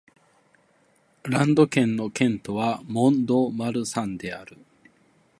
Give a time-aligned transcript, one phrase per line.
[1.25, 4.57] ランド県の県都はモン＝ド＝マルサンである